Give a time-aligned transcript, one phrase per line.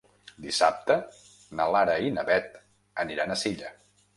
[0.45, 0.95] Dissabte
[1.59, 2.59] na Lara i na Beth
[3.07, 3.71] aniran a Silla.